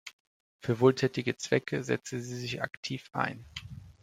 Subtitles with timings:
[0.61, 3.45] Für wohltätige Zwecke setzte sie sich aktiv ein.